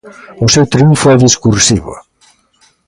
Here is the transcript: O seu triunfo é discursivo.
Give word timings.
O 0.45 0.47
seu 0.53 0.65
triunfo 0.73 1.05
é 1.13 1.15
discursivo. 1.25 1.93